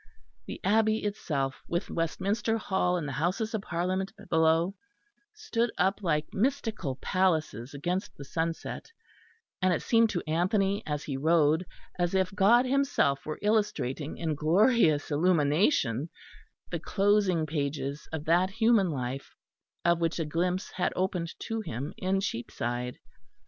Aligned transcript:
The 0.47 0.59
Abbey 0.63 1.03
itself, 1.03 1.61
with 1.67 1.91
Westminster 1.91 2.57
Hall 2.57 2.97
and 2.97 3.07
the 3.07 3.11
Houses 3.21 3.53
of 3.53 3.61
Parliament 3.61 4.11
below, 4.31 4.73
stood 5.35 5.69
up 5.77 6.01
like 6.01 6.33
mystical 6.33 6.95
palaces 6.95 7.75
against 7.75 8.17
the 8.17 8.25
sunset; 8.25 8.91
and 9.61 9.71
it 9.75 9.83
seemed 9.83 10.09
to 10.09 10.23
Anthony 10.25 10.81
as 10.87 11.03
he 11.03 11.17
rode, 11.17 11.67
as 11.99 12.15
if 12.15 12.33
God 12.33 12.65
Himself 12.65 13.27
were 13.27 13.37
illustrating 13.43 14.17
in 14.17 14.33
glorious 14.33 15.11
illumination 15.11 16.09
the 16.71 16.79
closing 16.79 17.45
pages 17.45 18.07
of 18.11 18.25
that 18.25 18.49
human 18.49 18.89
life 18.89 19.35
of 19.85 20.01
which 20.01 20.17
a 20.17 20.25
glimpse 20.25 20.71
had 20.71 20.91
opened 20.95 21.31
to 21.41 21.61
him 21.63 21.93
in 21.97 22.21
Cheapside. 22.21 22.97